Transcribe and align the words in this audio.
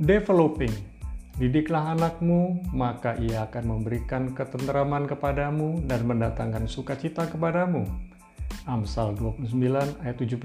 Developing. 0.00 0.72
Didiklah 1.36 1.92
anakmu, 1.92 2.72
maka 2.72 3.20
ia 3.20 3.44
akan 3.44 3.76
memberikan 3.76 4.32
ketenteraman 4.32 5.04
kepadamu 5.04 5.76
dan 5.84 6.08
mendatangkan 6.08 6.64
sukacita 6.64 7.28
kepadamu. 7.28 7.84
Amsal 8.64 9.12
29 9.12 10.00
ayat 10.00 10.16
17. 10.16 10.40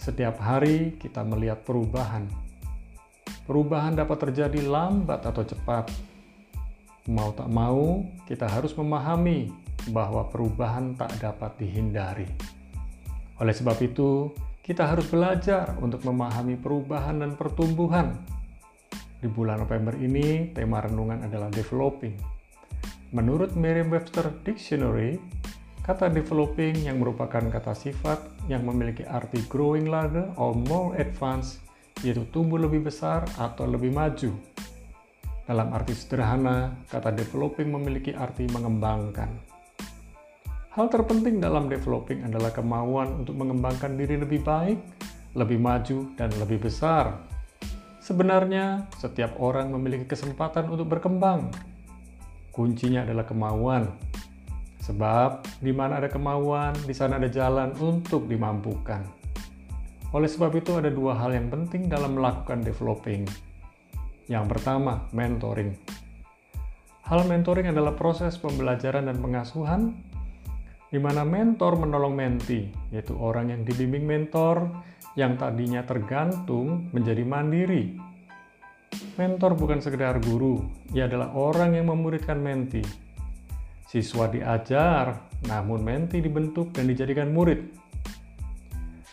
Setiap 0.00 0.40
hari 0.40 0.96
kita 0.96 1.20
melihat 1.20 1.68
perubahan. 1.68 2.24
Perubahan 3.44 3.92
dapat 3.92 4.16
terjadi 4.16 4.72
lambat 4.72 5.20
atau 5.28 5.44
cepat. 5.44 5.92
Mau 7.12 7.28
tak 7.36 7.52
mau, 7.52 8.08
kita 8.24 8.48
harus 8.48 8.72
memahami 8.72 9.52
bahwa 9.92 10.24
perubahan 10.32 10.96
tak 10.96 11.12
dapat 11.20 11.60
dihindari. 11.60 12.32
Oleh 13.36 13.52
sebab 13.52 13.76
itu, 13.84 14.32
kita 14.64 14.88
harus 14.88 15.04
belajar 15.12 15.76
untuk 15.76 16.08
memahami 16.08 16.56
perubahan 16.56 17.20
dan 17.20 17.36
pertumbuhan. 17.36 18.16
Di 19.20 19.28
bulan 19.28 19.60
November 19.60 19.92
ini, 20.00 20.56
tema 20.56 20.80
renungan 20.80 21.20
adalah 21.28 21.52
developing. 21.52 22.16
Menurut 23.12 23.52
Merriam-Webster 23.60 24.40
Dictionary, 24.40 25.20
kata 25.84 26.08
developing 26.08 26.80
yang 26.80 26.96
merupakan 26.96 27.44
kata 27.44 27.76
sifat 27.76 28.24
yang 28.48 28.64
memiliki 28.64 29.04
arti 29.04 29.44
growing 29.52 29.84
larger 29.84 30.32
or 30.40 30.56
more 30.56 30.96
advanced, 30.96 31.60
yaitu 32.00 32.24
tumbuh 32.32 32.56
lebih 32.56 32.88
besar 32.88 33.28
atau 33.36 33.68
lebih 33.68 33.92
maju. 33.92 34.32
Dalam 35.44 35.76
arti 35.76 35.92
sederhana, 35.92 36.72
kata 36.88 37.12
developing 37.12 37.68
memiliki 37.68 38.16
arti 38.16 38.48
mengembangkan. 38.48 39.53
Hal 40.74 40.90
terpenting 40.90 41.38
dalam 41.38 41.70
developing 41.70 42.26
adalah 42.26 42.50
kemauan 42.50 43.22
untuk 43.22 43.38
mengembangkan 43.38 43.94
diri 43.94 44.18
lebih 44.18 44.42
baik, 44.42 44.74
lebih 45.38 45.62
maju, 45.62 46.10
dan 46.18 46.34
lebih 46.42 46.66
besar. 46.66 47.14
Sebenarnya, 48.02 48.90
setiap 48.98 49.38
orang 49.38 49.70
memiliki 49.70 50.02
kesempatan 50.02 50.66
untuk 50.66 50.90
berkembang. 50.90 51.46
Kuncinya 52.50 53.06
adalah 53.06 53.22
kemauan. 53.22 53.86
Sebab, 54.82 55.46
di 55.62 55.70
mana 55.70 56.02
ada 56.02 56.10
kemauan, 56.10 56.74
di 56.82 56.90
sana 56.90 57.22
ada 57.22 57.30
jalan 57.30 57.70
untuk 57.78 58.26
dimampukan. 58.26 59.06
Oleh 60.10 60.26
sebab 60.26 60.58
itu, 60.58 60.74
ada 60.74 60.90
dua 60.90 61.14
hal 61.22 61.38
yang 61.38 61.54
penting 61.54 61.86
dalam 61.86 62.18
melakukan 62.18 62.66
developing. 62.66 63.22
Yang 64.26 64.58
pertama, 64.58 65.06
mentoring. 65.14 65.70
Hal 67.06 67.30
mentoring 67.30 67.70
adalah 67.70 67.94
proses 67.94 68.34
pembelajaran 68.42 69.06
dan 69.06 69.22
pengasuhan 69.22 70.13
di 70.94 71.02
mana 71.02 71.26
mentor 71.26 71.74
menolong 71.74 72.14
menti, 72.14 72.70
yaitu 72.94 73.18
orang 73.18 73.50
yang 73.50 73.66
dibimbing 73.66 74.06
mentor 74.06 74.70
yang 75.18 75.34
tadinya 75.34 75.82
tergantung 75.82 76.86
menjadi 76.94 77.26
mandiri. 77.26 77.98
Mentor 79.18 79.58
bukan 79.58 79.82
sekedar 79.82 80.22
guru, 80.22 80.62
ia 80.94 81.10
adalah 81.10 81.34
orang 81.34 81.74
yang 81.74 81.90
memuridkan 81.90 82.38
menti. 82.38 82.78
Siswa 83.90 84.30
diajar, 84.30 85.34
namun 85.50 85.82
menti 85.82 86.22
dibentuk 86.22 86.70
dan 86.70 86.86
dijadikan 86.86 87.34
murid. 87.34 87.74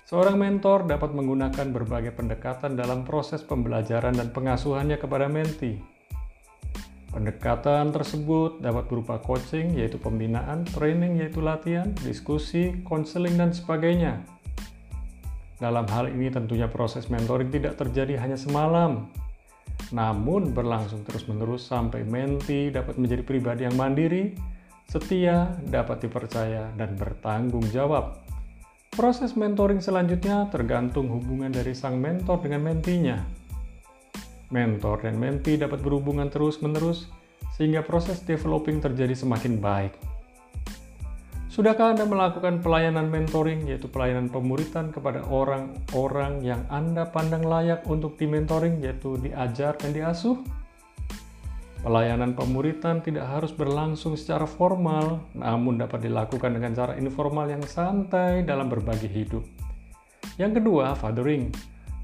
Seorang 0.06 0.38
mentor 0.38 0.86
dapat 0.86 1.18
menggunakan 1.18 1.74
berbagai 1.74 2.14
pendekatan 2.14 2.78
dalam 2.78 3.02
proses 3.02 3.42
pembelajaran 3.42 4.14
dan 4.14 4.30
pengasuhannya 4.30 5.02
kepada 5.02 5.26
menti 5.26 6.01
Pendekatan 7.12 7.92
tersebut 7.92 8.64
dapat 8.64 8.88
berupa 8.88 9.20
coaching, 9.20 9.76
yaitu 9.76 10.00
pembinaan, 10.00 10.64
training, 10.64 11.20
yaitu 11.20 11.44
latihan, 11.44 11.92
diskusi, 12.08 12.80
konseling, 12.88 13.36
dan 13.36 13.52
sebagainya. 13.52 14.23
Dalam 15.59 15.84
hal 15.92 16.08
ini 16.08 16.31
tentunya 16.31 16.72
proses 16.72 17.12
mentoring 17.12 17.52
tidak 17.52 17.76
terjadi 17.76 18.16
hanya 18.16 18.40
semalam, 18.40 19.12
namun 19.91 20.56
berlangsung 20.56 21.03
terus-menerus 21.03 21.68
sampai 21.68 22.08
menti 22.08 22.72
dapat 22.72 22.96
menjadi 22.96 23.28
pribadi 23.28 23.68
yang 23.68 23.75
mandiri, 23.75 24.31
setia, 24.88 25.52
dapat 25.68 26.07
dipercaya, 26.07 26.72
dan 26.80 26.96
bertanggung 26.96 27.68
jawab. 27.75 28.24
Proses 28.96 29.36
mentoring 29.36 29.84
selanjutnya 29.84 30.47
tergantung 30.47 31.12
hubungan 31.12 31.52
dari 31.52 31.75
sang 31.75 32.00
mentor 32.00 32.40
dengan 32.40 32.72
mentinya 32.72 33.41
mentor 34.51 35.07
dan 35.07 35.17
mentee 35.17 35.57
dapat 35.57 35.81
berhubungan 35.81 36.28
terus-menerus 36.28 37.07
sehingga 37.56 37.81
proses 37.81 38.22
developing 38.23 38.84
terjadi 38.84 39.16
semakin 39.16 39.57
baik. 39.57 39.95
Sudahkah 41.51 41.91
Anda 41.91 42.07
melakukan 42.07 42.63
pelayanan 42.63 43.12
mentoring, 43.12 43.67
yaitu 43.67 43.91
pelayanan 43.91 44.31
pemuritan 44.31 44.88
kepada 44.88 45.19
orang-orang 45.28 46.39
yang 46.47 46.63
Anda 46.72 47.03
pandang 47.12 47.44
layak 47.44 47.84
untuk 47.91 48.16
dimentoring, 48.16 48.79
yaitu 48.79 49.19
diajar 49.19 49.75
dan 49.75 49.91
diasuh? 49.91 50.39
Pelayanan 51.83 52.39
pemuritan 52.39 53.03
tidak 53.03 53.28
harus 53.28 53.51
berlangsung 53.51 54.16
secara 54.16 54.47
formal, 54.47 55.28
namun 55.35 55.75
dapat 55.75 56.07
dilakukan 56.07 56.56
dengan 56.56 56.72
cara 56.72 56.95
informal 56.95 57.51
yang 57.51 57.66
santai 57.68 58.47
dalam 58.47 58.72
berbagi 58.72 59.12
hidup. 59.12 59.44
Yang 60.39 60.63
kedua, 60.63 60.95
fathering. 60.95 61.51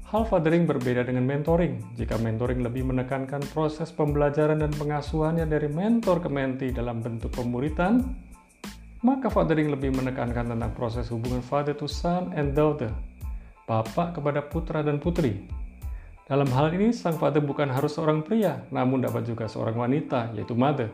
Hal 0.08 0.24
fathering 0.24 0.64
berbeda 0.64 1.04
dengan 1.04 1.28
mentoring. 1.28 1.84
Jika 1.92 2.16
mentoring 2.16 2.64
lebih 2.64 2.80
menekankan 2.80 3.44
proses 3.52 3.92
pembelajaran 3.92 4.64
dan 4.64 4.72
pengasuhannya 4.72 5.44
dari 5.44 5.68
mentor 5.68 6.24
ke 6.24 6.32
mentee 6.32 6.72
dalam 6.72 7.04
bentuk 7.04 7.28
pemuritan, 7.36 8.08
maka 9.04 9.28
fathering 9.28 9.68
lebih 9.68 9.92
menekankan 9.92 10.48
tentang 10.48 10.72
proses 10.72 11.12
hubungan 11.12 11.44
father 11.44 11.76
to 11.76 11.84
son 11.84 12.32
and 12.32 12.56
daughter, 12.56 12.88
bapak 13.68 14.16
kepada 14.16 14.40
putra 14.40 14.80
dan 14.80 14.96
putri. 14.96 15.44
Dalam 16.24 16.48
hal 16.56 16.72
ini, 16.72 16.88
sang 16.88 17.20
father 17.20 17.44
bukan 17.44 17.68
harus 17.68 18.00
seorang 18.00 18.24
pria, 18.24 18.64
namun 18.72 19.04
dapat 19.04 19.28
juga 19.28 19.44
seorang 19.44 19.76
wanita, 19.76 20.32
yaitu 20.32 20.56
mother. 20.56 20.88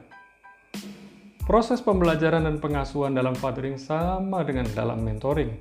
Proses 1.46 1.78
pembelajaran 1.78 2.50
dan 2.50 2.58
pengasuhan 2.58 3.14
dalam 3.14 3.38
fathering 3.38 3.78
sama 3.78 4.42
dengan 4.42 4.66
dalam 4.74 5.06
mentoring, 5.06 5.54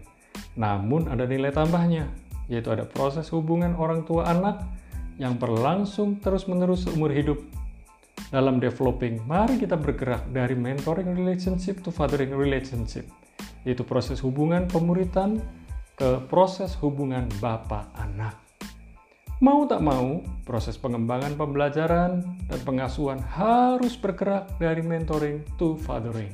namun 0.57 1.05
ada 1.05 1.29
nilai 1.29 1.53
tambahnya, 1.53 2.09
yaitu 2.51 2.71
ada 2.71 2.83
proses 2.87 3.29
hubungan 3.31 3.75
orang 3.75 4.03
tua 4.03 4.27
anak 4.27 4.63
yang 5.21 5.37
berlangsung 5.37 6.17
terus-menerus 6.19 6.89
seumur 6.89 7.13
hidup. 7.13 7.39
Dalam 8.33 8.57
developing, 8.57 9.21
mari 9.29 9.61
kita 9.61 9.77
bergerak 9.77 10.25
dari 10.33 10.57
mentoring 10.57 11.13
relationship 11.13 11.85
to 11.85 11.93
fathering 11.93 12.33
relationship, 12.33 13.05
yaitu 13.61 13.85
proses 13.85 14.17
hubungan 14.25 14.65
pemuritan 14.65 15.37
ke 15.93 16.17
proses 16.25 16.73
hubungan 16.81 17.29
bapak 17.37 17.85
anak. 18.01 18.33
Mau 19.43 19.67
tak 19.67 19.83
mau, 19.83 20.23
proses 20.47 20.79
pengembangan 20.79 21.35
pembelajaran 21.35 22.23
dan 22.47 22.59
pengasuhan 22.63 23.19
harus 23.21 23.93
bergerak 23.99 24.49
dari 24.57 24.81
mentoring 24.81 25.43
to 25.59 25.77
fathering. 25.83 26.31